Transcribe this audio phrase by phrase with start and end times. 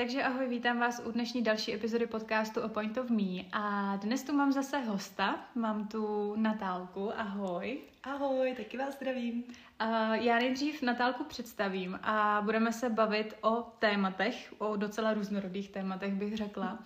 [0.00, 3.44] Takže ahoj, vítám vás u dnešní další epizody podcastu o Point of Me.
[3.52, 7.78] A dnes tu mám zase hosta, mám tu Natálku, ahoj.
[8.02, 9.44] Ahoj, taky vás zdravím.
[9.78, 16.14] A já nejdřív Natálku představím a budeme se bavit o tématech, o docela různorodých tématech
[16.14, 16.78] bych řekla.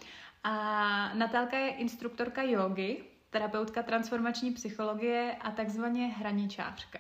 [0.44, 6.98] A Natálka je instruktorka jogy, terapeutka transformační psychologie a takzvaně hraničářka.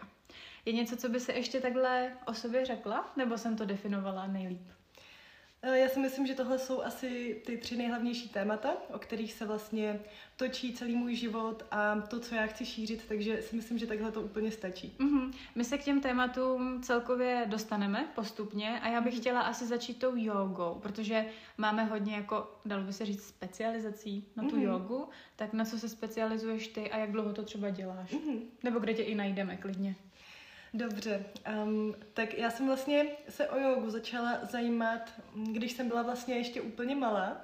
[0.64, 4.74] Je něco, co by se ještě takhle o sobě řekla, nebo jsem to definovala nejlíp?
[5.66, 9.46] Eh, já si myslím, že tohle jsou asi ty tři nejhlavnější témata, o kterých se
[9.46, 10.00] vlastně
[10.36, 14.12] točí celý můj život a to, co já chci šířit, takže si myslím, že takhle
[14.12, 14.96] to úplně stačí.
[14.98, 15.32] Mm-hmm.
[15.54, 19.20] My se k těm tématům celkově dostaneme postupně a já bych mm-hmm.
[19.20, 21.26] chtěla asi začít tou jogou, protože
[21.58, 24.62] máme hodně jako, dalo by se říct, specializací na tu mm-hmm.
[24.62, 28.10] jogu, tak na co se specializuješ ty a jak dlouho to třeba děláš?
[28.10, 28.40] Mm-hmm.
[28.62, 29.96] Nebo kde tě i najdeme klidně?
[30.74, 31.24] Dobře,
[31.64, 36.60] um, tak já jsem vlastně se o jogu začala zajímat, když jsem byla vlastně ještě
[36.60, 37.36] úplně malá.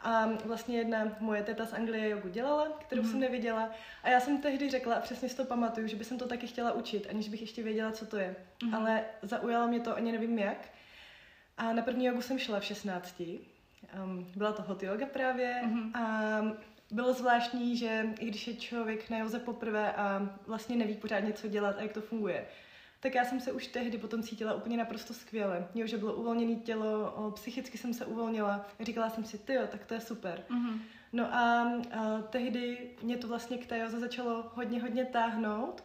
[0.00, 3.08] A vlastně jedna moje teta z Anglie jogu dělala, kterou mm.
[3.08, 3.20] jsem mhm.
[3.20, 3.70] neviděla.
[4.02, 6.72] A já jsem tehdy řekla, a přesně si to pamatuju, že bych to taky chtěla
[6.72, 8.36] učit, aniž bych ještě věděla, co to je.
[8.64, 8.74] Mm.
[8.74, 10.68] Ale zaujalo mě to, ani nevím jak.
[11.58, 13.22] A na první jogu jsem šla v 16.
[14.04, 15.62] Um, byla to hot yoga právě.
[15.64, 15.96] Mm.
[15.96, 16.40] A
[16.92, 21.48] bylo zvláštní, že i když je člověk na joze poprvé a vlastně neví pořádně, co
[21.48, 22.46] dělat a jak to funguje,
[23.00, 25.68] tak já jsem se už tehdy potom cítila úplně naprosto skvěle.
[25.74, 28.66] Jo, že bylo uvolněné tělo, o, psychicky jsem se uvolnila.
[28.80, 30.44] Říkala jsem si, ty tak to je super.
[30.50, 30.78] Mm-hmm.
[31.12, 35.84] No a, a tehdy mě to vlastně k té joze začalo hodně, hodně táhnout.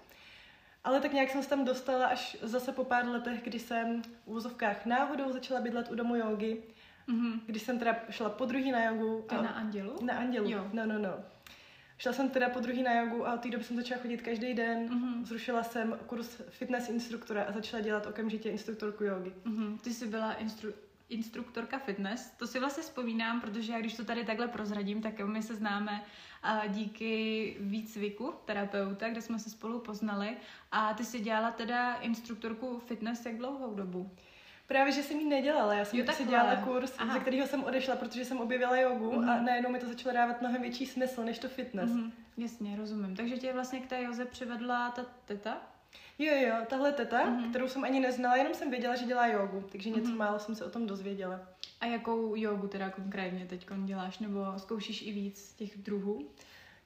[0.84, 4.08] Ale tak nějak jsem se tam dostala až zase po pár letech, kdy jsem v
[4.26, 6.64] úzovkách náhodou začala bydlet u domu jogy
[7.10, 7.40] Mm-hmm.
[7.46, 9.26] Když jsem teda šla po druhý na jogu.
[9.30, 9.42] To a...
[9.42, 9.96] na Andělu?
[10.02, 10.70] Na Andělu, jo.
[10.74, 11.14] no, no, no.
[11.98, 14.54] Šla jsem teda po druhý na jogu a od té doby jsem začala chodit každý
[14.54, 14.90] den.
[14.90, 15.26] Mm-hmm.
[15.26, 19.34] Zrušila jsem kurz fitness instruktora a začala dělat okamžitě instruktorku jogy.
[19.46, 19.78] Mm-hmm.
[19.78, 20.74] Ty jsi byla instru-
[21.10, 22.32] instruktorka fitness.
[22.38, 26.04] To si vlastně vzpomínám, protože já když to tady takhle prozradím, tak my se známe
[26.44, 30.38] a díky výcviku terapeuta, kde jsme se spolu poznali.
[30.72, 34.12] A ty jsi dělala teda instruktorku fitness jak dlouhou dobu?
[34.68, 37.14] Právě, že jsem ji nedělala, já jsem jo, si dělala kurz, Aha.
[37.14, 39.30] ze kterého jsem odešla, protože jsem objevila jogu mm-hmm.
[39.30, 39.46] a mhm.
[39.46, 41.92] najednou mi to začalo dávat mnohem větší smysl než to fitness.
[41.92, 42.12] Mm-hmm.
[42.38, 43.16] Jasně, rozumím.
[43.16, 45.58] Takže tě vlastně k té joze přivedla ta teta?
[46.20, 47.50] Jo, jo, tahle teta, mm-hmm.
[47.50, 50.18] kterou jsem ani neznala, jenom jsem věděla, že dělá jogu, takže něco mm-hmm.
[50.18, 51.40] málo jsem se o tom dozvěděla.
[51.80, 56.30] A jakou jogu teda konkrétně teď děláš, nebo zkoušíš i víc těch druhů?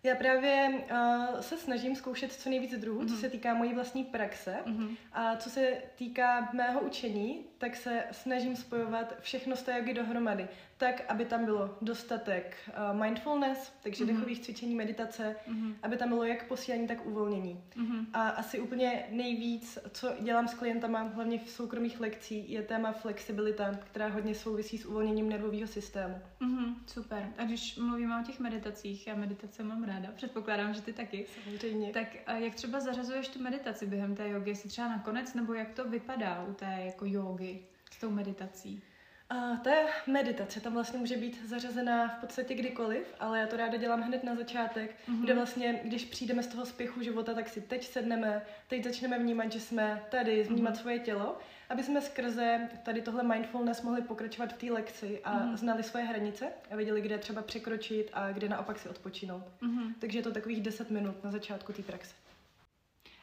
[0.03, 3.07] Já právě uh, se snažím zkoušet co nejvíc druhů, mm-hmm.
[3.07, 3.21] co mhm.
[3.21, 4.55] se týká mojí vlastní praxe.
[4.65, 4.95] Mm-hmm.
[5.13, 10.47] A co se týká mého učení, tak se snažím spojovat všechno z té jogy dohromady
[10.81, 14.07] tak, aby tam bylo dostatek uh, mindfulness, takže mm-hmm.
[14.07, 15.73] dechových cvičení, meditace, mm-hmm.
[15.83, 17.63] aby tam bylo jak posílení, tak uvolnění.
[17.75, 18.05] Mm-hmm.
[18.13, 23.79] A asi úplně nejvíc, co dělám s klientama, hlavně v soukromých lekcích, je téma flexibilita,
[23.91, 26.15] která hodně souvisí s uvolněním nervového systému.
[26.41, 27.33] Mm-hmm, super.
[27.37, 31.25] A když mluvíme o těch meditacích, já meditace mám ráda, předpokládám, že ty taky.
[31.43, 31.89] Samozřejmě.
[31.89, 35.71] Tak a jak třeba zařazuješ tu meditaci během té jogy, jestli třeba nakonec, nebo jak
[35.71, 37.59] to vypadá u té jako jogy
[37.91, 38.83] s tou meditací?
[39.31, 39.71] A ta
[40.07, 44.23] meditace tam vlastně může být zařazená v podstatě kdykoliv, ale já to ráda dělám hned
[44.23, 45.23] na začátek, mm-hmm.
[45.23, 49.51] kde vlastně, když přijdeme z toho spěchu života, tak si teď sedneme, teď začneme vnímat,
[49.51, 50.81] že jsme tady, vnímat mm-hmm.
[50.81, 51.37] svoje tělo,
[51.69, 55.55] aby jsme skrze tady tohle mindfulness mohli pokračovat v té lekci a mm-hmm.
[55.55, 59.43] znali svoje hranice a věděli, kde třeba překročit a kde naopak si odpočinout.
[59.61, 59.93] Mm-hmm.
[59.99, 62.15] Takže je to takových 10 minut na začátku té praxe.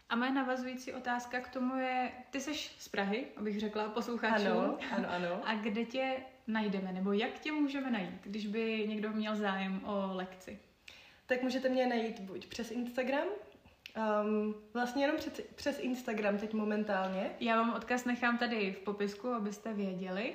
[0.08, 4.46] A moje navazující otázka k tomu je, ty jsi z Prahy, abych řekla posluchačům.
[4.46, 5.40] Ano, ano, ano.
[5.44, 10.10] A kde tě najdeme, nebo jak tě můžeme najít, když by někdo měl zájem o
[10.14, 10.58] lekci?
[11.26, 13.28] Tak můžete mě najít buď přes Instagram,
[14.22, 17.30] Um, vlastně jenom přes, přes Instagram teď momentálně.
[17.40, 20.34] Já vám odkaz nechám tady v popisku, abyste věděli.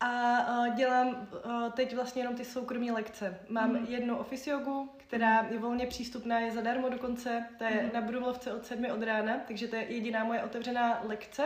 [0.00, 3.38] A uh, dělám uh, teď vlastně jenom ty soukromé lekce.
[3.48, 3.86] Mám mm.
[3.88, 7.46] jednu office jogu, která je volně přístupná, je zadarmo dokonce.
[7.58, 7.90] To je mm.
[7.94, 11.44] na Brumlovce od sedmi od rána, takže to je jediná moje otevřená lekce.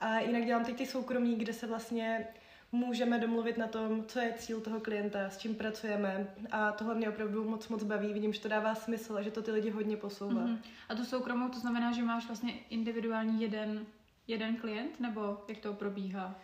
[0.00, 2.26] A jinak dělám teď ty soukromí, kde se vlastně
[2.72, 6.26] můžeme domluvit na tom, co je cíl toho klienta, s čím pracujeme.
[6.50, 8.12] A tohle mě opravdu moc, moc baví.
[8.12, 10.42] Vidím, že to dává smysl a že to ty lidi hodně posouvá.
[10.42, 10.58] Mm-hmm.
[10.88, 13.86] A tu soukromou, to znamená, že máš vlastně individuální jeden,
[14.26, 16.34] jeden klient, nebo jak to probíhá?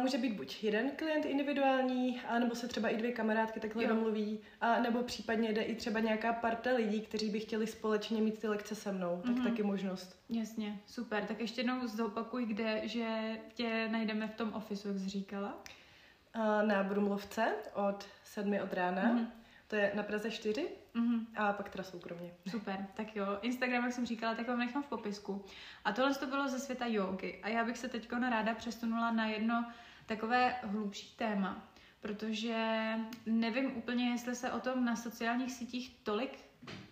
[0.00, 3.88] Může být buď jeden klient individuální, nebo se třeba i dvě kamarádky takhle jo.
[3.88, 8.38] domluví, a nebo případně jde i třeba nějaká parta lidí, kteří by chtěli společně mít
[8.38, 9.44] ty lekce se mnou, tak mm-hmm.
[9.44, 10.22] taky možnost.
[10.28, 11.24] Jasně, super.
[11.24, 15.62] Tak ještě jednou zopakuj, kde, že tě najdeme v tom ofisu, jak jsi říkala.
[16.66, 19.02] Na Brumlovce od sedmi od rána.
[19.02, 19.26] Mm-hmm.
[19.72, 21.26] To je na Praze 4 mm-hmm.
[21.36, 22.30] a pak teda soukromně.
[22.48, 23.26] Super, tak jo.
[23.42, 25.44] Instagram, jak jsem říkala, tak vám nechám v popisku.
[25.84, 27.40] A tohle to bylo ze světa jogy.
[27.42, 29.72] A já bych se teď ráda přesunula na jedno
[30.06, 31.68] takové hlubší téma,
[32.00, 32.88] protože
[33.26, 36.38] nevím úplně, jestli se o tom na sociálních sítích tolik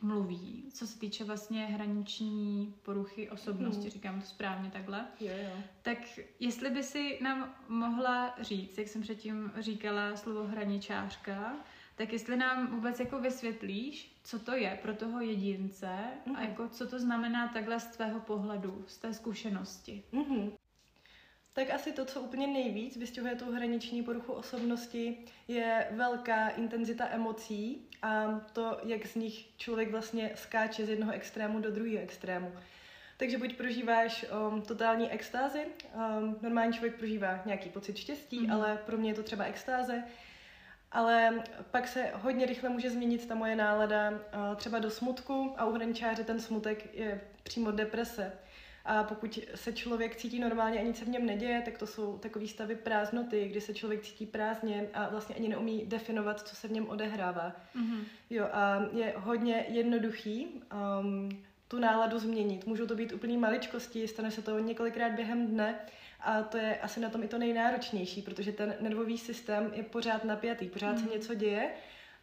[0.02, 3.90] mluví, co se týče vlastně hraniční poruchy osobnosti, hmm.
[3.90, 5.06] říkám to správně takhle.
[5.20, 5.62] Jo, jo.
[5.82, 5.98] Tak
[6.40, 11.56] jestli by si nám mohla říct, jak jsem předtím říkala slovo hraničářka,
[12.00, 16.36] tak jestli nám vůbec jako vysvětlíš, co to je pro toho jedince mm-hmm.
[16.36, 20.02] a jako co to znamená takhle z tvého pohledu, z té zkušenosti.
[20.12, 20.50] Mm-hmm.
[21.52, 25.18] Tak asi to, co úplně nejvíc vystihuje tu hraniční poruchu osobnosti,
[25.48, 31.60] je velká intenzita emocí a to, jak z nich člověk vlastně skáče z jednoho extrému
[31.60, 32.52] do druhého extrému.
[33.16, 38.54] Takže buď prožíváš um, totální extázi, um, normální člověk prožívá nějaký pocit štěstí, mm-hmm.
[38.54, 40.04] ale pro mě je to třeba extáze,
[40.92, 44.18] ale pak se hodně rychle může změnit ta moje nálada uh,
[44.56, 48.32] třeba do smutku a u hraničáře ten smutek je přímo deprese.
[48.84, 52.18] A pokud se člověk cítí normálně a nic se v něm neděje, tak to jsou
[52.18, 56.68] takové stavy prázdnoty, kdy se člověk cítí prázdně a vlastně ani neumí definovat, co se
[56.68, 57.52] v něm odehrává.
[57.76, 58.04] Mm-hmm.
[58.30, 60.46] Jo, a je hodně jednoduchý
[61.00, 61.28] um,
[61.68, 62.66] tu náladu změnit.
[62.66, 65.78] Můžou to být úplný maličkosti, stane se to několikrát během dne
[66.22, 70.24] a to je asi na tom i to nejnáročnější, protože ten nervový systém je pořád
[70.24, 70.98] napjatý, pořád mm.
[70.98, 71.12] se mhm.
[71.12, 71.70] něco děje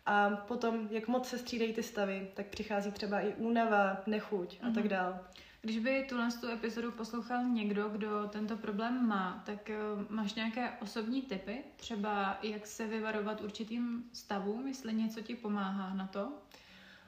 [0.06, 4.68] a potom, jak moc se střídají ty stavy, tak přichází třeba i únava, nechuť a
[4.68, 4.74] mm.
[4.74, 4.90] tak mhm.
[4.90, 5.20] dál.
[5.62, 10.72] Když by tuhle tu epizodu poslouchal někdo, kdo tento problém má, tak uh, máš nějaké
[10.82, 11.64] osobní typy?
[11.76, 16.34] Třeba jak se vyvarovat určitým stavům, jestli něco ti pomáhá na to?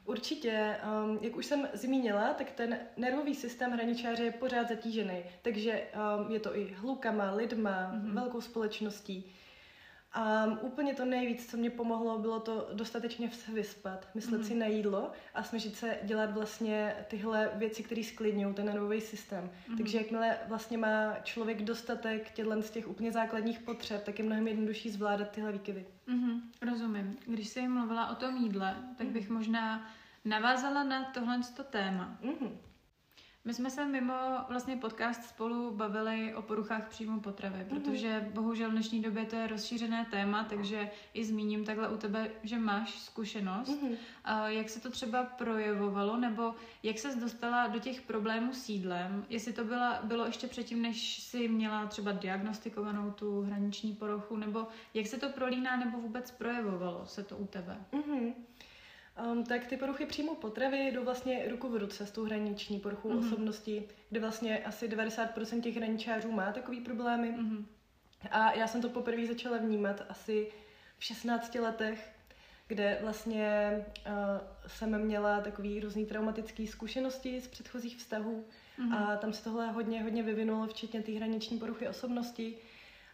[0.10, 0.76] Určitě,
[1.06, 5.84] um, jak už jsem zmínila, tak ten nervový systém hraničáře je pořád zatížený, takže
[6.20, 8.14] um, je to i hlukama, lidma, mm-hmm.
[8.14, 9.32] velkou společností.
[10.14, 14.44] A úplně to nejvíc, co mě pomohlo, bylo to dostatečně se vyspat, myslet mm.
[14.44, 19.50] si na jídlo a snažit se dělat vlastně tyhle věci, které sklidňují ten nervový systém.
[19.68, 19.78] Mm.
[19.78, 24.48] Takže jakmile vlastně má člověk dostatek těchto z těch úplně základních potřeb, tak je mnohem
[24.48, 25.86] jednodušší zvládat tyhle výkyvy.
[26.08, 27.18] Mm, rozumím.
[27.26, 29.14] Když jsi mluvila o tom jídle, tak mm.
[29.14, 29.90] bych možná
[30.26, 31.40] navázala na tohle
[31.70, 32.18] téma.
[32.22, 32.58] Mm.
[33.46, 34.14] My jsme se mimo
[34.50, 37.70] vlastně podcast spolu bavili o poruchách příjmu potravy, mm-hmm.
[37.70, 42.32] protože bohužel v dnešní době to je rozšířené téma, takže i zmíním takhle u tebe,
[42.44, 43.70] že máš zkušenost.
[43.70, 43.96] Mm-hmm.
[44.24, 49.26] A jak se to třeba projevovalo, nebo jak se dostala do těch problémů s jídlem?
[49.30, 54.68] Jestli to byla, bylo ještě předtím, než jsi měla třeba diagnostikovanou tu hraniční poruchu, nebo
[54.94, 57.78] jak se to prolíná, nebo vůbec projevovalo se to u tebe?
[57.92, 58.34] Mm-hmm.
[59.26, 63.10] Um, tak ty poruchy příjmu potravy jdou vlastně ruku v ruce s tou hraniční poruchou
[63.10, 63.26] mm-hmm.
[63.26, 67.32] osobnosti, kde vlastně asi 90% těch hraničářů má takový problémy.
[67.32, 67.66] Mm-hmm.
[68.32, 70.52] A já jsem to poprvé začala vnímat asi
[70.98, 72.12] v 16 letech,
[72.68, 73.72] kde vlastně
[74.08, 74.14] uh,
[74.68, 78.46] jsem měla takový různý traumatický zkušenosti z předchozích vztahů
[78.80, 78.96] mm-hmm.
[78.96, 82.58] a tam se tohle hodně, hodně vyvinulo, včetně té hraniční poruchy osobnosti.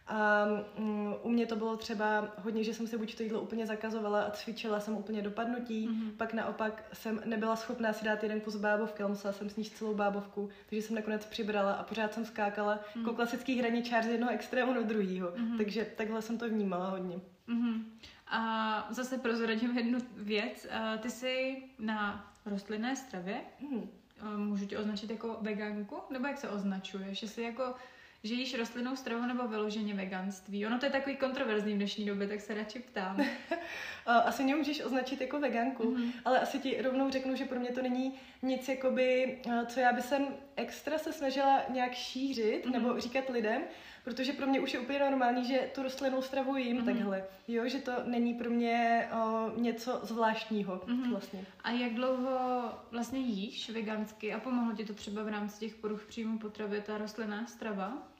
[0.08, 0.44] A
[0.78, 4.22] um, u mě to bylo třeba hodně, že jsem se buď to jídlo úplně zakazovala
[4.22, 6.16] a cvičila jsem úplně dopadnutí, mm-hmm.
[6.16, 9.94] pak naopak jsem nebyla schopná si dát jeden kus bábovky, ale musela jsem sníst celou
[9.94, 13.00] bábovku, takže jsem nakonec přibrala a pořád jsem skákala mm-hmm.
[13.00, 15.30] jako klasický hraničář z jednoho extrému do druhého.
[15.30, 15.56] Mm-hmm.
[15.56, 17.16] Takže takhle jsem to vnímala hodně.
[17.48, 17.82] Mm-hmm.
[18.26, 20.66] A zase prozradím jednu věc.
[21.00, 23.88] Ty jsi na rostlinné stravě, mm-hmm.
[24.36, 27.22] můžu tě označit jako veganku, nebo jak se označuješ?
[27.22, 27.74] Jestli jako
[28.26, 30.66] že jíš rostlinnou stravu nebo vyloženě veganství?
[30.66, 33.24] Ono to je takový kontroverzní v dnešní době, tak se radši ptám.
[34.06, 36.12] asi mě můžeš označit jako veganku, mm-hmm.
[36.24, 39.92] ale asi ti rovnou řeknu, že pro mě to není nic, jakoby, eh, co já
[39.92, 42.72] by jsem extra se snažila nějak šířit mm-hmm.
[42.72, 43.62] nebo říkat lidem,
[44.04, 46.84] protože pro mě už je úplně normální, že tu rostlinnou stravu jím mm-hmm.
[46.84, 47.24] takhle.
[47.48, 51.10] Jo, že to není pro mě o, něco zvláštního mm-hmm.
[51.10, 51.44] vlastně.
[51.64, 52.38] A jak dlouho
[52.90, 56.98] vlastně jíš vegansky a pomohlo ti to třeba v rámci těch poruch příjmu potravy ta
[56.98, 58.15] rostlinná strava?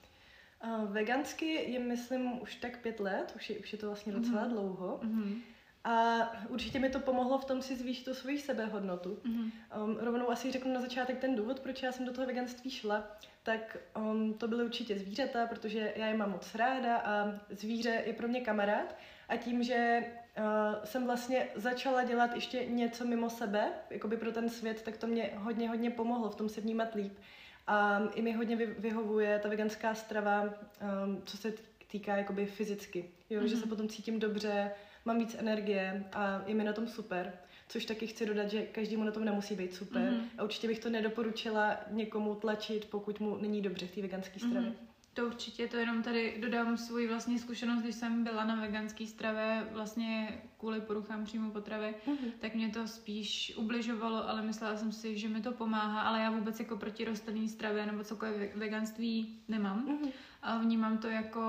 [0.65, 4.45] Uh, vegansky je, myslím, už tak pět let, už je, už je to vlastně docela
[4.45, 4.51] mm-hmm.
[4.51, 5.01] dlouho.
[5.03, 5.41] Mm-hmm.
[5.85, 9.19] A určitě mi to pomohlo v tom si zvýšit tu svoji sebehodnotu.
[9.25, 9.51] Mm-hmm.
[9.85, 13.17] Um, rovnou asi řeknu na začátek ten důvod, proč já jsem do toho veganství šla,
[13.43, 18.13] tak um, to byly určitě zvířata, protože já je mám moc ráda a zvíře je
[18.13, 18.97] pro mě kamarád.
[19.29, 20.05] A tím, že
[20.39, 25.07] uh, jsem vlastně začala dělat ještě něco mimo sebe, jakoby pro ten svět, tak to
[25.07, 27.19] mě hodně, hodně pomohlo v tom se vnímat líp.
[27.67, 31.53] A i mi hodně vyhovuje ta veganská strava, um, co se
[31.87, 33.11] týká jakoby fyzicky.
[33.31, 33.45] Jo, mm-hmm.
[33.45, 33.69] že se mhm.
[33.69, 34.71] potom cítím dobře,
[35.05, 37.33] mám víc energie a je mi na tom super.
[37.69, 40.03] Což taky chci dodat, že každému na tom nemusí být super.
[40.03, 40.25] Mm-hmm.
[40.39, 44.71] A určitě bych to nedoporučila někomu tlačit, pokud mu není dobře v té veganské stravě.
[44.71, 44.86] Mm-hmm.
[45.17, 49.69] To určitě, to jenom tady dodám svoji vlastní zkušenost, když jsem byla na veganské stravě
[49.73, 52.33] vlastně kvůli poruchám příjmu potravy, mm-hmm.
[52.39, 56.31] tak mě to spíš ubližovalo, ale myslela jsem si, že mi to pomáhá, ale já
[56.31, 59.87] vůbec jako proti rostlinné stravě nebo cokoliv veganství nemám.
[59.87, 60.13] Mm-hmm.
[60.43, 61.41] A vnímám to jako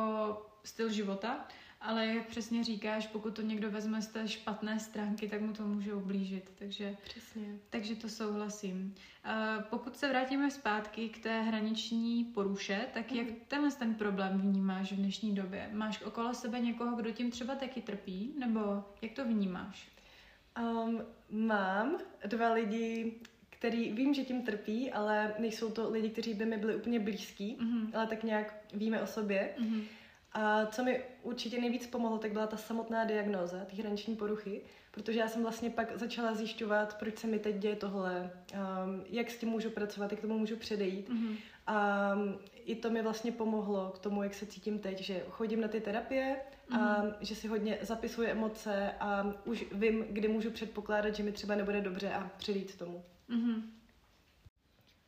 [0.63, 1.47] styl života,
[1.81, 5.63] ale jak přesně říkáš, pokud to někdo vezme z té špatné stránky, tak mu to
[5.67, 6.51] může ublížit.
[6.60, 7.57] Takže, Přesně.
[7.69, 8.96] takže to souhlasím.
[9.25, 14.91] Uh, pokud se vrátíme zpátky k té hraniční poruše, tak jak tenhle ten problém vnímáš
[14.91, 15.69] v dnešní době?
[15.74, 18.34] Máš okolo sebe někoho, kdo tím třeba taky trpí?
[18.39, 19.88] Nebo jak to vnímáš?
[20.62, 23.13] Um, mám dva lidi,
[23.50, 27.57] který vím, že tím trpí, ale nejsou to lidi, kteří by mi byli úplně blízkí,
[27.60, 27.91] Mhm.
[27.93, 29.50] ale tak nějak víme o sobě.
[29.60, 29.81] Mhm.
[30.39, 35.20] A co mi určitě nejvíc pomohlo, tak byla ta samotná diagnóza, ty hraniční poruchy, protože
[35.20, 39.38] já jsem vlastně pak začala zjišťovat, proč se mi teď děje tohle, um, jak s
[39.38, 41.10] tím můžu pracovat, jak tomu můžu předejít.
[41.10, 41.36] Mhm.
[41.67, 42.15] A
[42.65, 45.82] i to mi vlastně pomohlo k tomu, jak se cítím teď, že chodím na ty
[45.82, 46.36] terapie
[46.72, 51.56] a že si hodně zapisuji emoce a už vím, kdy můžu předpokládat, že mi třeba
[51.56, 53.03] nebude dobře a předejít tomu.
[53.27, 53.76] Mhm.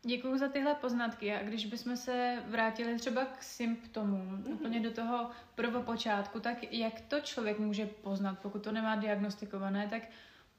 [0.02, 4.54] Děkuji za tyhle poznatky a když bychom se vrátili třeba k symptomům, mm-hmm.
[4.54, 10.04] úplně do toho prvopočátku, tak jak to člověk může poznat, pokud to nemá diagnostikované, tak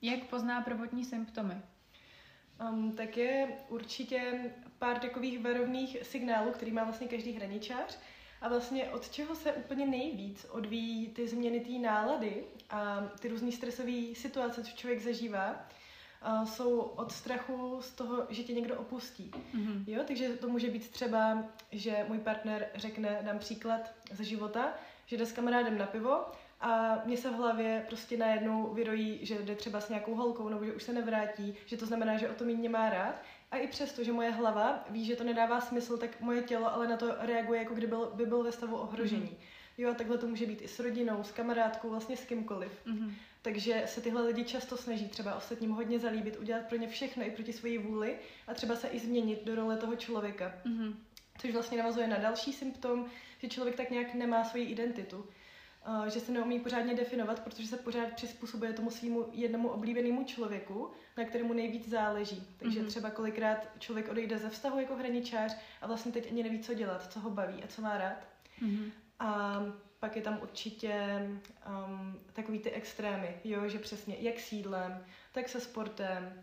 [0.02, 1.54] jak pozná prvotní symptomy?
[2.70, 7.99] Um, tak je určitě pár takových varovných signálů, který má vlastně každý hraničář.
[8.40, 13.52] A vlastně od čeho se úplně nejvíc odvíjí ty změny té nálady a ty různé
[13.52, 15.68] stresové situace, co člověk zažívá,
[16.45, 19.31] jsou od strachu z toho, že tě někdo opustí.
[19.55, 19.85] Mhm.
[19.87, 23.81] Jo, takže to může být třeba, že můj partner řekne, dám příklad
[24.12, 24.73] ze života,
[25.07, 26.25] že jde s kamarádem na pivo
[26.61, 30.65] a mě se v hlavě prostě najednou vyrojí, že jde třeba s nějakou holkou nebo
[30.65, 33.15] že už se nevrátí, že to znamená, že o to mě má rád.
[33.50, 36.89] A i přesto, že moje hlava ví, že to nedává smysl, tak moje tělo ale
[36.89, 39.37] na to reaguje, jako kdyby byl, by byl ve stavu ohrožení.
[39.81, 42.73] Jo, a takhle to může být i s rodinou, s kamarádkou, vlastně s kýmkoliv.
[42.85, 43.15] Mhm.
[43.43, 47.31] Takže se tyhle lidi často snaží třeba ostatním hodně zalíbit, udělat pro ně všechno i
[47.31, 50.53] proti své vůli a třeba se i změnit do role toho člověka.
[50.65, 50.97] Mhm.
[51.39, 53.07] Což vlastně navazuje na další symptom,
[53.39, 55.27] že člověk tak nějak nemá svoji identitu.
[55.89, 60.91] Uh, že se neumí pořádně definovat, protože se pořád přizpůsobuje tomu svýmu jednomu oblíbenému člověku,
[61.17, 62.47] na kterému nejvíc záleží.
[62.59, 62.89] Takže Mhm.
[62.89, 67.13] třeba kolikrát člověk odejde ze vztahu jako hraničář a vlastně teď ani neví, co dělat,
[67.13, 68.17] co ho baví a co má rád.
[68.61, 68.93] Mhm.
[69.21, 69.61] A
[70.00, 71.21] pak je tam určitě
[71.87, 76.43] um, takový ty extrémy, jo, že přesně jak s jídlem, tak se sportem,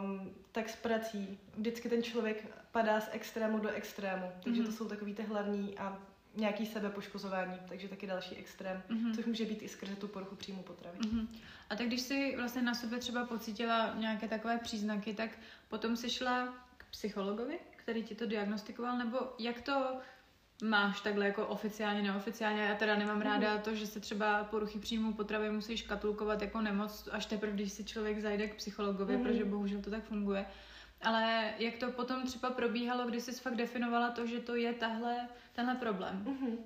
[0.00, 1.38] um, tak s prací.
[1.56, 4.70] Vždycky ten člověk padá z extrému do extrému, takže Mhm.
[4.70, 5.98] to jsou takový ty hlavní a
[6.36, 9.14] nějaký sebepoškozování, takže taky další extrém, Mhm.
[9.14, 10.98] což může být i skrze tu poruchu příjmu potravy.
[11.12, 11.28] Mhm.
[11.70, 15.30] A tak když jsi vlastně na sobě třeba pocítila nějaké takové příznaky, tak
[15.68, 19.98] potom jsi šla k psychologovi, který ti to diagnostikoval, nebo jak to
[20.64, 22.62] máš takhle jako oficiálně, neoficiálně?
[22.62, 27.08] Já teda nemám ráda to, že se třeba poruchy příjmu potravy musí škatulkovat jako nemoc,
[27.12, 29.22] až teprve, když si člověk zajde k psychologovi, Mhm.
[29.24, 30.46] protože bohužel to tak funguje.
[31.02, 35.28] Ale jak to potom třeba probíhalo, kdy jsi fakt definovala to, že to je tahle,
[35.52, 36.22] tenhle problém?
[36.26, 36.58] Mhm.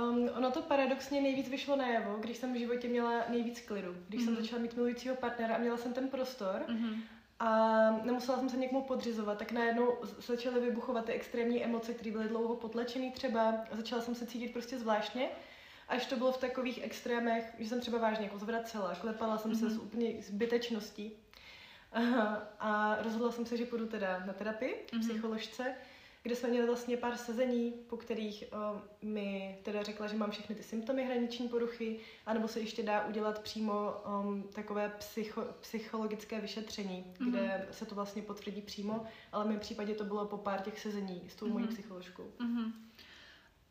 [0.00, 3.96] Um, ono to paradoxně nejvíc vyšlo najevo, když jsem v životě měla nejvíc klidu.
[4.08, 4.34] Když Mhm.
[4.34, 7.02] jsem začala mít milujícího partnera a měla jsem ten prostor, Mhm.
[7.44, 12.28] A nemusela jsem se někomu podřizovat, tak najednou začaly vybuchovat ty extrémní emoce, které byly
[12.28, 13.54] dlouho potlačené třeba.
[13.72, 15.28] A začala jsem se cítit prostě zvláštně.
[15.88, 19.64] Až to bylo v takových extrémech, že jsem třeba vážně jako zvracela, klepala jsem se
[19.64, 19.74] Mhm.
[19.74, 21.12] z úplně zbytečností.
[21.92, 22.00] A,
[22.60, 25.02] a rozhodla jsem se, že půjdu teda na terapii k Mhm.
[25.02, 25.74] psycholožce,
[26.24, 30.54] kde jsme měli vlastně pár sezení, po kterých o, mi teda řekla, že mám všechny
[30.54, 37.04] ty symptomy hraniční poruchy, anebo se ještě dá udělat přímo um, takové psycho, psychologické vyšetření,
[37.20, 37.30] Mhm.
[37.30, 40.80] kde se to vlastně potvrdí přímo, ale v mém případě to bylo po pár těch
[40.80, 41.74] sezení s tou mojí Mhm.
[41.74, 42.30] psycholožkou.
[42.38, 42.72] Mhm.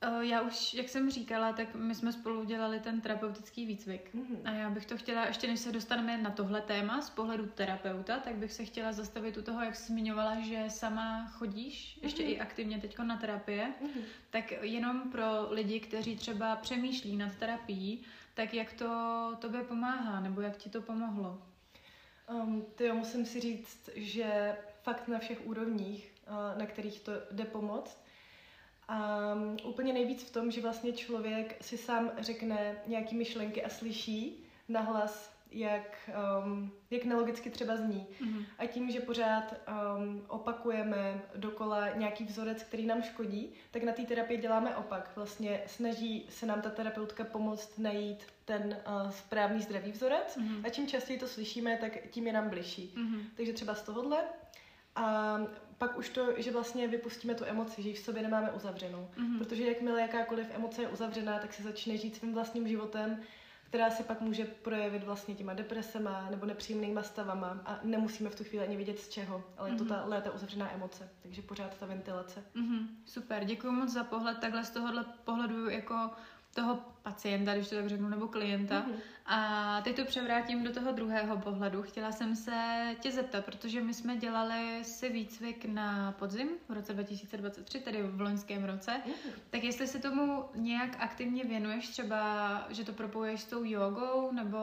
[0.05, 4.13] Eh, Já už, jak jsem říkala, tak my jsme spolu dělali ten terapeutický výcvik.
[4.13, 4.38] Mhm.
[4.45, 8.19] A já bych to chtěla, ještě než se dostaneme na tohle téma z pohledu terapeuta,
[8.19, 12.31] tak bych se chtěla zastavit u toho, jak jsi zmiňovala, že sama chodíš ještě Mhm.
[12.31, 13.74] i aktivně teď na terapie.
[13.81, 14.01] Mhm.
[14.29, 18.88] Tak jenom pro lidi, kteří třeba přemýšlí nad terapií, tak jak to
[19.39, 21.41] tobě pomáhá, nebo jak ti to pomohlo?
[22.29, 27.12] Um, ty jo, musím si říct, že fakt na všech úrovních, uh, na kterých to
[27.31, 28.02] jde pomoct.
[28.87, 33.69] A um, úplně nejvíc v tom, že vlastně člověk si sám řekne nějaký myšlenky a
[33.69, 36.09] slyší nahlas, jak,
[36.43, 38.07] um, jak nelogicky třeba zní.
[38.21, 38.45] Mhm.
[38.57, 39.53] A tím, že pořád
[39.97, 45.11] um, opakujeme dokola nějaký vzorec, který nám škodí, tak na té terapii děláme opak.
[45.15, 50.37] Vlastně snaží se nám ta terapeutka pomoct najít ten uh, správný zdravý vzorec.
[50.37, 50.65] Mhm.
[50.65, 52.93] A čím častěji to slyšíme, tak tím je nám bližší.
[52.95, 53.21] Mhm.
[53.35, 54.23] Takže třeba z tohohle.
[54.95, 55.37] A
[55.87, 59.07] pak už to, že vlastně vypustíme tu emoci, že ji v sobě nemáme uzavřenou.
[59.17, 59.37] Mhm.
[59.37, 63.19] Protože jakmile jakákoliv emoce je uzavřená, tak se začne žít svým vlastním životem,
[63.63, 68.43] která se pak může projevit vlastně těma depresema nebo nepříjemnýma stavama a nemusíme v tu
[68.43, 71.85] chvíli ani vědět z čeho, ale je to ta léta uzavřená emoce, takže pořád ta
[71.85, 72.43] ventilace.
[72.53, 76.09] Mhm, super, děkuji moc za pohled takhle z tohohle pohledu jako
[76.53, 78.81] toho pacienta, když to tak řeknu, nebo klienta.
[78.81, 79.00] Mm-hmm.
[79.25, 81.81] A teď to převrátím do toho druhého pohledu.
[81.81, 86.93] Chtěla jsem se tě zeptat, protože my jsme dělali si výcvik na podzim v roce
[86.93, 88.91] 2023, tedy v loňském roce.
[88.91, 89.31] Mm-hmm.
[89.50, 94.57] Tak jestli se tomu nějak aktivně věnuješ, třeba, že to propojuješ s tou jogou, nebo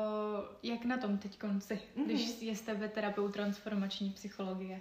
[0.62, 2.04] jak na tom teď konci, mm-hmm.
[2.04, 4.80] když je z tebe terapeut transformační psychologie?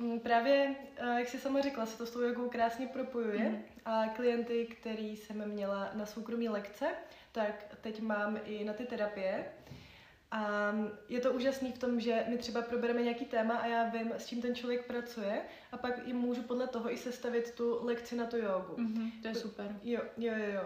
[0.00, 3.62] Mm, právě, eh, jak jsi sama řekla, se to s tou jogou krásně propojuje mm.
[3.84, 6.86] a klienty, který jsem měla na soukromí lekce,
[7.32, 9.44] tak teď mám i na ty terapie.
[10.32, 10.72] A
[11.08, 14.26] je to úžasný v tom, že my třeba probereme nějaký téma a já vím, s
[14.26, 15.42] čím ten člověk pracuje
[15.72, 18.76] a pak jim můžu podle toho i sestavit tu lekci na tu jogu.
[18.76, 19.76] Mm-hmm, to je super.
[19.82, 20.52] Jo, jo, jo.
[20.54, 20.62] jo.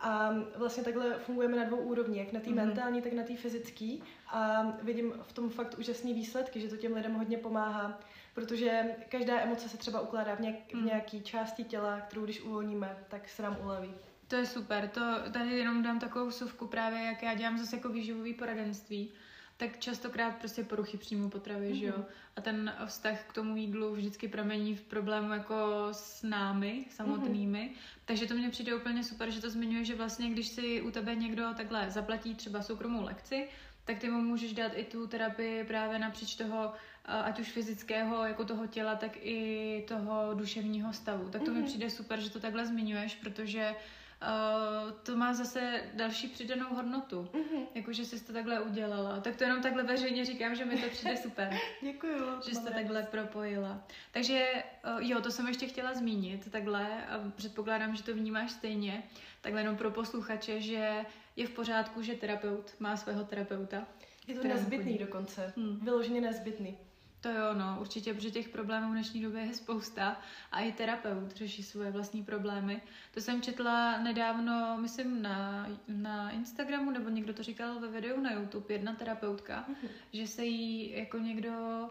[0.00, 2.54] A vlastně takhle fungujeme na dvou úrovních, jak na té mm-hmm.
[2.54, 3.96] mentální, tak na té fyzické.
[4.26, 8.00] A vidím v tom fakt úžasný výsledky, že to těm lidem hodně pomáhá
[8.36, 10.86] protože každá emoce se třeba ukládá v, nějak, v hmm.
[10.86, 13.90] nějaký části těla, kterou když uvolníme, tak se nám uleví.
[14.28, 15.00] To je super, to
[15.32, 19.10] tady jenom dám takovou suvku právě, jak já dělám zase jako výživový poradenství,
[19.56, 21.78] tak častokrát prostě poruchy příjmu potravy, mm-hmm.
[21.78, 21.94] že jo?
[21.96, 22.06] Mhm.
[22.36, 27.70] A ten vztah k tomu jídlu vždycky pramení v problému jako s námi samotnými.
[27.72, 28.00] Mm-hmm.
[28.04, 31.14] Takže to mně přijde úplně super, že to zmiňuje, že vlastně když si u tebe
[31.14, 33.48] někdo takhle zaplatí třeba soukromou lekci,
[33.86, 36.72] tak ty mu můžeš dát i tu terapii právě napříč toho,
[37.06, 41.28] ať už fyzického, jako toho těla, tak i toho duševního stavu.
[41.30, 41.54] Tak to mm-hmm.
[41.54, 41.68] mi mhm.
[41.68, 43.74] přijde super, že to takhle zmiňuješ, protože
[44.22, 47.66] Uh, to má zase další přidanou hodnotu, mm-hmm.
[47.74, 49.20] jakože jsi to takhle udělala.
[49.20, 51.58] Tak to jenom takhle veřejně říkám, že mi to přijde super.
[51.82, 52.42] Děkuju.
[52.48, 53.84] Že jsi to takhle propojila.
[54.12, 54.46] Takže
[54.94, 59.02] uh, jo, to jsem ještě chtěla zmínit takhle a předpokládám, že to vnímáš stejně.
[59.40, 61.04] Takhle jenom pro posluchače, že
[61.36, 63.86] je v pořádku, že terapeut má svého terapeuta.
[64.26, 65.04] Je to nezbytný chodí.
[65.04, 65.52] dokonce.
[65.56, 65.80] Hmm.
[65.82, 66.78] Vyloženě nezbytný.
[67.20, 70.20] To jo, no, určitě, protože těch problémů v dnešní době je spousta
[70.52, 72.82] a i terapeut řeší svoje vlastní problémy.
[73.14, 78.32] To jsem četla nedávno, myslím, na, na Instagramu, nebo někdo to říkal ve videu na
[78.32, 79.88] YouTube, jedna terapeutka, mm-hmm.
[80.12, 81.88] že se jí jako někdo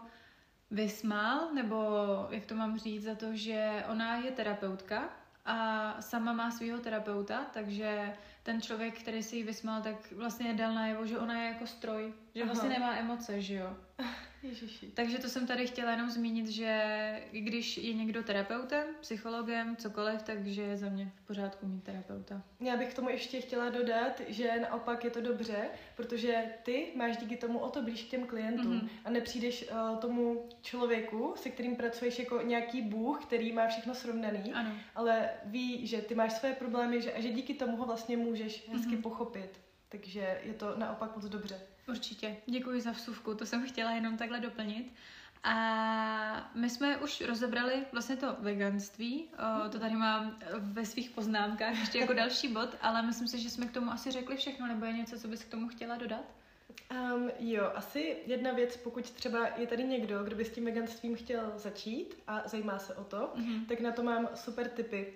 [0.70, 1.86] vysmál, nebo
[2.30, 5.08] jak to mám říct, za to, že ona je terapeutka
[5.44, 10.74] a sama má svého terapeuta, takže ten člověk, který si ji vysmál, tak vlastně dal
[10.74, 12.52] najevo, že ona je jako stroj, že Aha.
[12.52, 13.76] vlastně nemá emoce, že jo.
[14.48, 14.86] Ježiši.
[14.94, 20.62] Takže to jsem tady chtěla jenom zmínit, že když je někdo terapeutem, psychologem, cokoliv, takže
[20.62, 22.42] je za mě v pořádku mít terapeuta.
[22.60, 27.16] Já bych k tomu ještě chtěla dodat, že naopak je to dobře, protože ty máš
[27.16, 28.88] díky tomu o to blíž k těm klientům mm-hmm.
[29.04, 34.52] a nepřijdeš uh, tomu člověku, se kterým pracuješ jako nějaký bůh, který má všechno srovnaný,
[34.52, 34.70] ano.
[34.94, 38.68] ale ví, že ty máš své problémy že, a že díky tomu ho vlastně můžeš
[38.68, 39.02] hezky mm-hmm.
[39.02, 39.60] pochopit.
[39.88, 41.60] Takže je to naopak moc dobře.
[41.88, 42.36] Určitě.
[42.46, 44.92] Děkuji za vsuvku, to jsem chtěla jenom takhle doplnit.
[45.42, 51.78] A my jsme už rozebrali vlastně to veganství, o, to tady mám ve svých poznámkách
[51.78, 54.84] ještě jako další bod, ale myslím si, že jsme k tomu asi řekli všechno, nebo
[54.84, 56.24] je něco, co bys k tomu chtěla dodat?
[56.90, 61.16] Um, jo, asi jedna věc, pokud třeba je tady někdo, kdo by s tím veganstvím
[61.16, 63.66] chtěl začít a zajímá se o to, mm-hmm.
[63.66, 65.14] tak na to mám super tipy.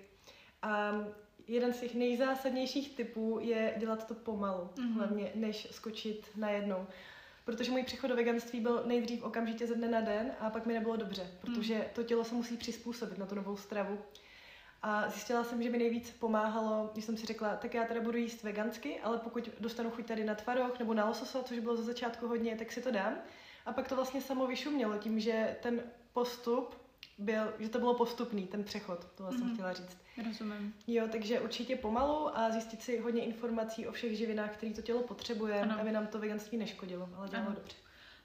[0.65, 1.07] Um,
[1.51, 4.93] jeden z těch nejzásadnějších typů je dělat to pomalu, mm-hmm.
[4.93, 6.87] hlavně než skočit najednou.
[7.45, 10.73] Protože můj příchod do veganství byl nejdřív okamžitě ze dne na den a pak mi
[10.73, 11.83] nebylo dobře, protože mm.
[11.93, 13.99] to tělo se musí přizpůsobit na tu novou stravu.
[14.81, 18.17] A zjistila jsem, že mi nejvíc pomáhalo, když jsem si řekla, tak já teda budu
[18.17, 21.83] jíst vegansky, ale pokud dostanu chuť tady na tvaroh nebo na lososa, což bylo za
[21.83, 23.13] začátku hodně, tak si to dám.
[23.65, 25.83] A pak to vlastně samo vyšumělo tím, že ten
[26.13, 26.80] postup
[27.17, 29.37] byl, že to bylo postupný, ten přechod, to mm-hmm.
[29.37, 29.53] jsem mhm.
[29.53, 29.97] chtěla říct.
[30.27, 30.73] Rozumím.
[30.87, 35.03] Jo, takže určitě pomalu a zjistit si hodně informací o všech živinách, které to tělo
[35.03, 35.79] potřebuje, ano.
[35.79, 37.55] aby nám to veganství neškodilo, ale dělalo ano.
[37.55, 37.75] dobře.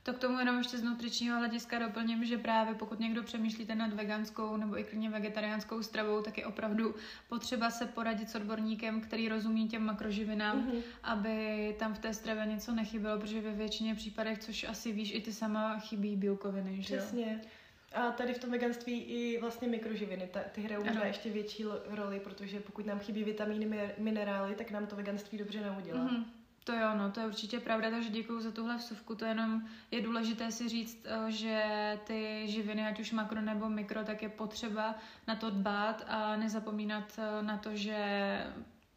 [0.07, 3.93] To k tomu jenom ještě z nutričního hlediska doplním, že právě pokud někdo přemýšlíte nad
[3.93, 6.95] veganskou nebo i klidně vegetariánskou stravou, tak je opravdu
[7.29, 10.83] potřeba se poradit s odborníkem, který rozumí těm makroživinám, mm-hmm.
[11.03, 15.21] aby tam v té stravě něco nechybělo, protože ve většině případech, což asi víš, i
[15.21, 17.41] ty sama chybí bílkoviny, že Přesně.
[17.43, 17.51] Jo?
[17.93, 22.21] A tady v tom veganství i vlastně mikroživiny, ta, ty hrajou možná ještě větší roli,
[22.21, 26.01] protože pokud nám chybí vitamíny, minerály, tak nám to veganství dobře neudělá.
[26.01, 26.25] Mm-hmm.
[26.67, 29.15] To jo, no, to je určitě pravda, takže děkuji za tuhle vsuvku.
[29.15, 31.63] To jenom je důležité si říct, eh, že
[32.05, 34.95] ty živiny, ať už makro nebo mikro, tak je potřeba
[35.27, 37.97] na to dbát a nezapomínat eh, na to, že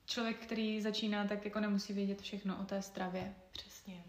[0.05, 3.35] člověk, který začíná, tak jako nemusí vědět všechno o té stravě.
[3.51, 4.03] Přesně.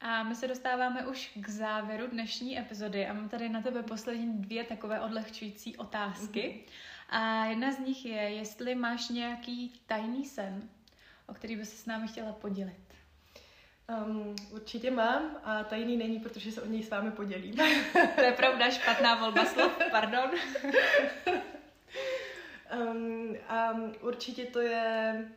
[0.00, 4.42] A my se dostáváme už k závěru dnešní epizody a mám tady na tebe poslední
[4.42, 6.40] dvě takové odlehčující otázky.
[6.40, 6.72] Mm-hmm.
[7.08, 10.68] A jedna z nich je, jestli máš nějaký tajný sen,
[11.26, 12.88] o který by se s námi chtěla podělit.
[14.06, 17.54] Um, určitě mám a tajný není, protože se o něj s vámi podělím.
[18.14, 20.30] to je pravda, špatná volba slov, pardon.
[22.80, 23.36] um,
[23.74, 25.28] um, určitě to je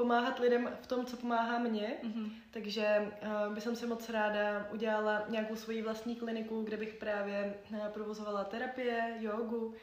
[0.00, 1.96] pomáhat lidem v tom, co pomáhá mně.
[2.02, 2.30] Mm-hmm.
[2.50, 3.12] Takže
[3.48, 8.44] uh, bych se moc ráda udělala nějakou svoji vlastní kliniku, kde bych právě uh, provozovala
[8.44, 9.74] terapie, jogu.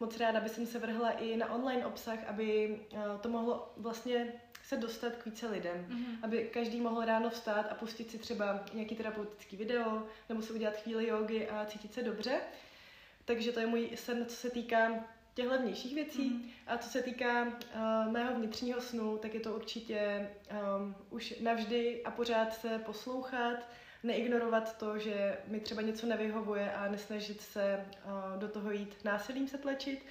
[0.00, 4.32] Moc ráda bych se vrhla i na online obsah, aby uh, to mohlo vlastně
[4.64, 5.86] se dostat k více lidem.
[5.88, 6.18] Mm-hmm.
[6.22, 10.76] Aby každý mohl ráno vstát a pustit si třeba nějaký terapeutický video, nebo si udělat
[10.76, 12.40] chvíli jogy a cítit se dobře.
[13.24, 15.04] Takže to je můj sen, co se týká
[15.40, 16.30] těchto vnějších věcí.
[16.30, 16.50] Mm.
[16.66, 20.30] A co se týká uh, mého vnitřního snu, tak je to určitě
[20.78, 23.68] um, už navždy a pořád se poslouchat,
[24.02, 29.48] neignorovat to, že mi třeba něco nevyhovuje a nesnažit se uh, do toho jít násilím
[29.48, 30.06] se tlačit,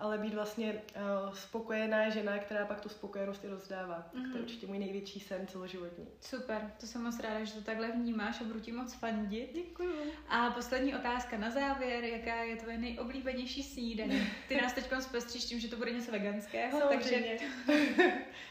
[0.00, 4.10] ale být vlastně uh, spokojená žena, která pak tu spokojenost i rozdává.
[4.14, 4.22] Mm-hmm.
[4.22, 4.42] To je mhm.
[4.42, 6.06] určitě můj největší sen celoživotní.
[6.20, 9.50] Super, to jsem moc ráda, že to takhle vnímáš a budu ti moc fandit.
[9.54, 9.94] Děkuju.
[10.28, 14.32] A poslední otázka na závěr, jaká je tvoje nejoblíbenější snídaně?
[14.48, 17.16] Ty nás teď zpestříš tím, že to bude něco veganského, takže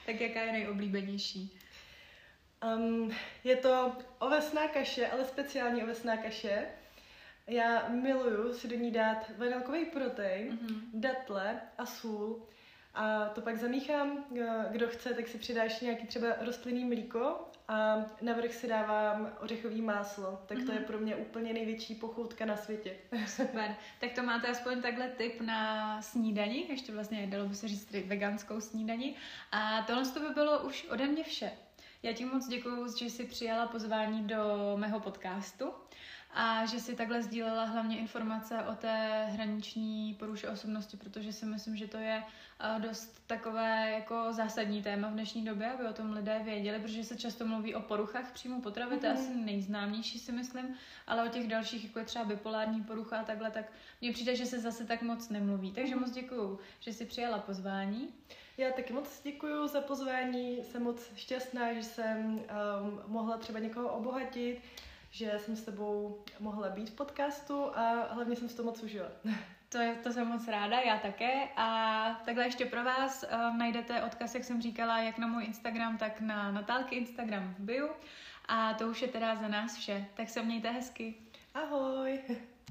[0.05, 1.59] tak jaká je nejoblíbenější?
[2.75, 3.11] Um,
[3.43, 6.65] je to ovesná kaše, ale speciální ovesná kaše
[7.49, 10.81] já miluju si do ní dát vanilkový protein, mm-hmm.
[10.93, 12.47] datle a sůl
[12.93, 14.25] a to pak zamíchám,
[14.71, 17.35] kdo chce, tak si přidáš nějaký třeba rostlinný mlíko
[17.67, 20.41] a navrch si dávám ořechový máslo.
[20.45, 20.73] Tak to mm-hmm.
[20.73, 22.95] je pro mě úplně největší pochoutka na světě.
[23.27, 23.75] Super.
[23.99, 28.61] Tak to máte aspoň takhle tip na snídani, ještě vlastně dalo by se říct veganskou
[28.61, 29.15] snídani.
[29.51, 31.51] A tohle to by bylo už ode mě vše.
[32.03, 35.73] Já ti moc děkuji, že jsi přijala pozvání do mého podcastu
[36.33, 41.75] a že si takhle sdílela hlavně informace o té hraniční poruše osobnosti, protože si myslím,
[41.75, 42.23] že to je
[42.59, 47.03] eh, dost takové jako zásadní téma v dnešní době, aby o tom lidé věděli, protože
[47.03, 48.99] se často mluví o poruchách příjmu potravy, mm-hmm.
[48.99, 49.21] to je mhm.
[49.21, 50.75] asi nejznámější si myslím,
[51.07, 53.65] ale o těch dalších, jako je třeba bipolární porucha a takhle, tak
[54.01, 55.71] mně přijde, že se zase tak moc nemluví.
[55.71, 58.09] Takže moc děkuju, že jsi přijala pozvání.
[58.57, 62.43] Já taky moc děkuji za pozvání, jsem moc šťastná, že jsem um,
[63.07, 64.61] mohla třeba někoho obohatit,
[65.09, 69.07] že jsem s tebou mohla být v podcastu a hlavně jsem s to moc užila.
[69.71, 71.47] To, je, to jsem moc ráda, já také.
[71.55, 75.97] A takhle ještě pro vás uh, najdete odkaz, jak jsem říkala, jak na můj Instagram,
[75.97, 77.89] tak na Natálky Instagram v bio.
[78.47, 80.05] A to už je teda za nás vše.
[80.13, 81.15] Tak se mějte hezky.
[81.53, 82.19] Ahoj!